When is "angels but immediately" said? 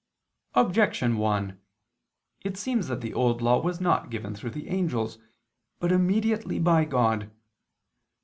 4.67-6.57